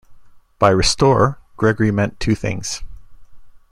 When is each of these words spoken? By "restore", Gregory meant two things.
By 0.57 0.69
"restore", 0.71 1.37
Gregory 1.57 1.91
meant 1.91 2.19
two 2.19 2.33
things. 2.33 2.81